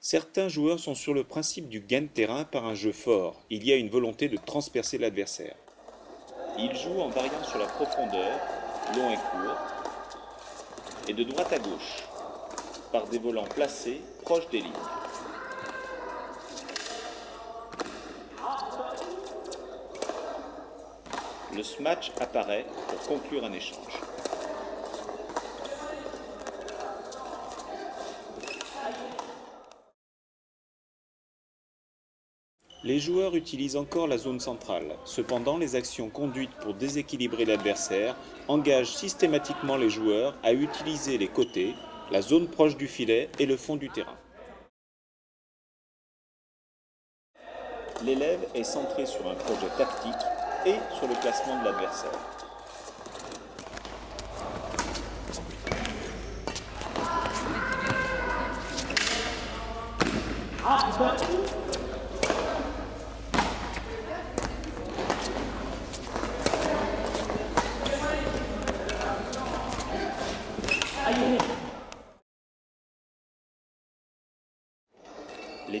[0.00, 3.42] Certains joueurs sont sur le principe du gain de terrain par un jeu fort.
[3.50, 5.56] Il y a une volonté de transpercer l'adversaire.
[6.56, 8.38] Ils jouent en variant sur la profondeur,
[8.96, 9.56] long et court,
[11.08, 12.04] et de droite à gauche,
[12.92, 14.72] par des volants placés proches des lignes.
[21.56, 24.07] Le smash apparaît pour conclure un échange.
[32.84, 34.96] Les joueurs utilisent encore la zone centrale.
[35.04, 38.14] Cependant, les actions conduites pour déséquilibrer l'adversaire
[38.46, 41.74] engagent systématiquement les joueurs à utiliser les côtés,
[42.12, 44.16] la zone proche du filet et le fond du terrain.
[48.04, 50.14] L'élève est centré sur un projet tactique
[50.64, 52.12] et sur le placement de l'adversaire.
[60.68, 61.37] Les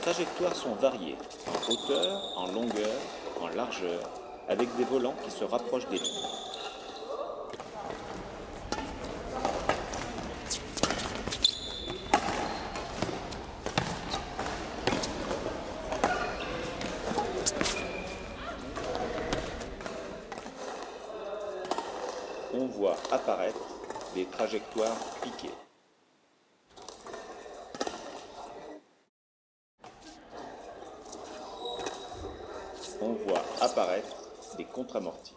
[0.00, 2.96] trajectoires sont variées, en hauteur, en longueur,
[3.40, 4.00] en largeur,
[4.48, 6.26] avec des volants qui se rapprochent des lignes.
[22.54, 23.58] On voit apparaître
[24.14, 25.54] des trajectoires piquées.
[33.02, 34.16] On voit apparaître
[34.56, 35.34] des contre-amortis.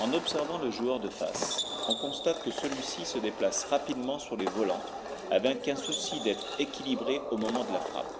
[0.00, 4.46] En observant le joueur de face, on constate que celui-ci se déplace rapidement sur les
[4.46, 4.80] volants
[5.30, 8.12] avec un souci d'être équilibré au moment de la frappe.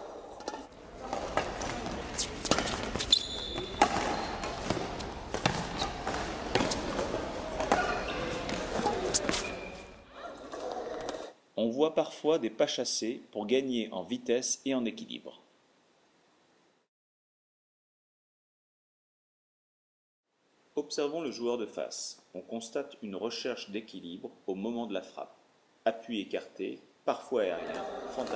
[11.79, 15.41] Voit parfois des pas chassés pour gagner en vitesse et en équilibre.
[20.75, 22.21] Observons le joueur de face.
[22.35, 25.37] On constate une recherche d'équilibre au moment de la frappe.
[25.85, 28.33] Appui écarté, parfois aérien, fente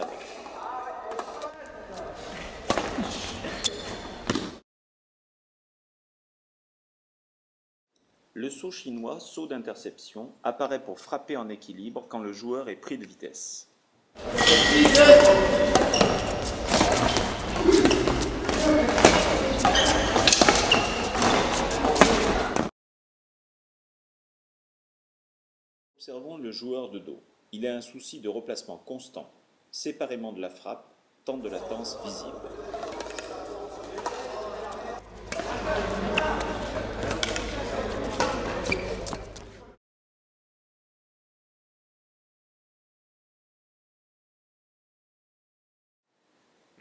[8.34, 12.97] Le saut chinois, saut d'interception, apparaît pour frapper en équilibre quand le joueur est pris
[12.97, 13.69] de vitesse.
[25.94, 27.20] Observons le joueur de dos.
[27.53, 29.31] Il a un souci de replacement constant,
[29.70, 30.87] séparément de la frappe,
[31.26, 32.72] tant de latence visible.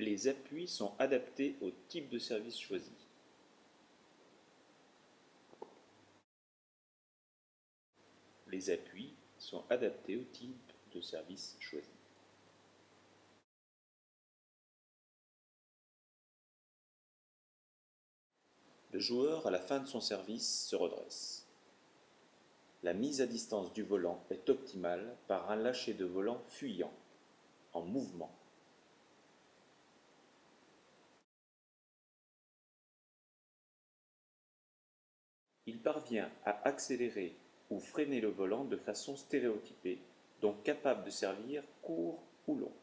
[0.02, 2.92] Les appuis sont adaptés au type de service choisi.
[8.48, 11.88] Les appuis sont adaptés au type de service choisi.
[18.90, 21.46] Le joueur, à la fin de son service, se redresse.
[22.82, 26.92] La mise à distance du volant est optimale par un lâcher de volant fuyant,
[27.74, 28.36] en mouvement.
[35.68, 37.36] Il parvient à accélérer
[37.70, 40.00] ou freiner le volant de façon stéréotypée,
[40.42, 42.74] donc capable de servir court ou long.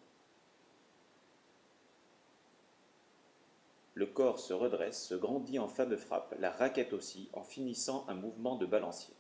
[3.95, 8.05] Le corps se redresse, se grandit en fin de frappe, la raquette aussi, en finissant
[8.07, 9.15] un mouvement de balancier.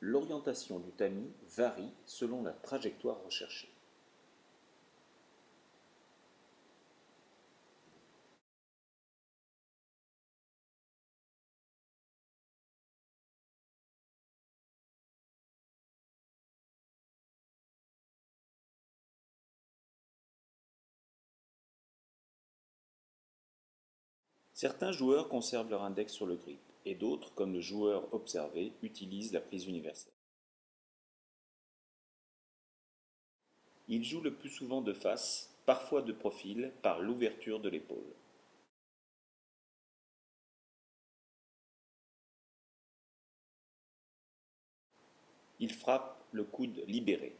[0.00, 3.68] L'orientation du tamis varie selon la trajectoire recherchée.
[24.58, 29.32] Certains joueurs conservent leur index sur le grip, et d'autres, comme le joueur observé, utilisent
[29.32, 30.12] la prise universelle.
[33.86, 38.12] Ils jouent le plus souvent de face, parfois de profil par l'ouverture de l'épaule.
[45.60, 47.36] Il frappe le coude libéré.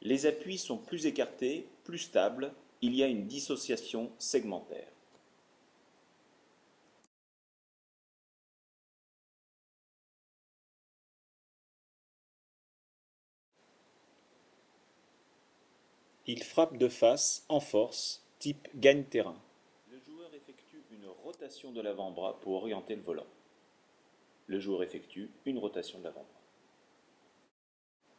[0.00, 4.88] Les appuis sont plus écartés, plus stables, il y a une dissociation segmentaire.
[16.26, 19.36] Il frappe de face, en force, type gagne-terrain.
[19.90, 23.26] Le joueur effectue une rotation de l'avant-bras pour orienter le volant.
[24.46, 26.40] Le joueur effectue une rotation de l'avant-bras.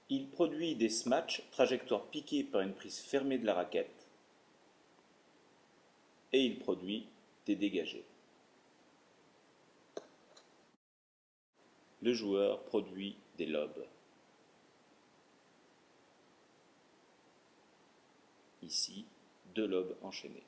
[0.09, 4.00] Il produit des smatchs, trajectoire piquée par une prise fermée de la raquette,
[6.33, 7.07] et il produit
[7.45, 8.05] des dégagés.
[12.01, 13.85] Le joueur produit des lobes.
[18.63, 19.05] Ici,
[19.53, 20.43] deux lobes enchaînés.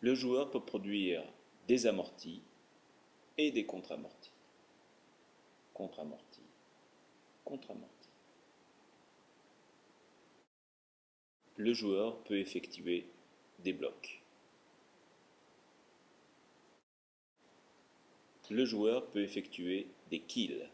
[0.00, 1.24] Le joueur peut produire
[1.66, 2.42] des amortis
[3.36, 4.32] et des contre-amortis.
[5.74, 6.46] Contre-amortis,
[7.44, 7.97] contre-amortis.
[11.58, 13.04] Le joueur peut effectuer
[13.58, 14.22] des blocs.
[18.48, 20.68] Le joueur peut effectuer des kills.